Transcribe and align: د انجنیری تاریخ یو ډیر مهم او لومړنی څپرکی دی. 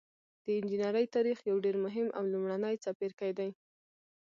د 0.43 0.45
انجنیری 0.59 1.05
تاریخ 1.15 1.37
یو 1.49 1.57
ډیر 1.65 1.75
مهم 1.85 2.07
او 2.17 2.23
لومړنی 2.33 2.75
څپرکی 2.83 3.31
دی. 3.39 3.49